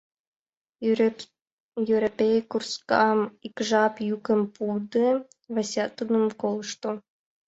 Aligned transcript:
Йӧрепей 1.87 2.37
курскам, 2.51 3.19
ик 3.47 3.57
жап 3.69 3.95
йӱкым 4.07 4.41
пуыде, 4.53 5.09
Васятиным 5.53 6.25
колышто. 6.41 6.89